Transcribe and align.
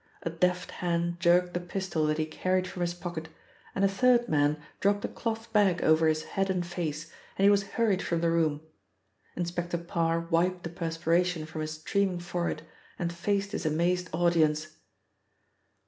A 0.23 0.31
deft 0.31 0.71
hand 0.71 1.19
jerked 1.19 1.53
the 1.53 1.59
pistol 1.59 2.07
that 2.07 2.17
he 2.17 2.25
carried 2.25 2.67
from 2.67 2.81
his 2.81 2.95
pocket, 2.95 3.29
a 3.75 3.87
third 3.87 4.27
man 4.27 4.57
dropped 4.79 5.05
a 5.05 5.07
cloth 5.07 5.53
bag 5.53 5.83
over 5.83 6.07
his 6.07 6.23
head 6.23 6.49
and 6.49 6.65
face, 6.65 7.11
and 7.37 7.43
he 7.43 7.51
was 7.51 7.61
hurried 7.77 8.01
from 8.01 8.19
the 8.21 8.31
room. 8.31 8.61
Inspector 9.35 9.77
Parr 9.77 10.19
wiped 10.31 10.63
the 10.63 10.71
perspiration 10.71 11.45
from 11.45 11.61
his 11.61 11.73
streaming 11.73 12.17
forehead, 12.19 12.63
and 12.97 13.13
faced 13.13 13.51
his 13.51 13.63
amazed 13.63 14.09
audience. 14.11 14.69